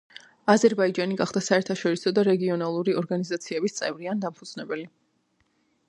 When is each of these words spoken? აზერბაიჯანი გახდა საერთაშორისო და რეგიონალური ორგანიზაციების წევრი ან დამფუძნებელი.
აზერბაიჯანი 0.53 1.17
გახდა 1.19 1.43
საერთაშორისო 1.49 2.13
და 2.19 2.25
რეგიონალური 2.29 2.97
ორგანიზაციების 3.03 3.79
წევრი 3.81 4.11
ან 4.15 4.25
დამფუძნებელი. 4.27 4.89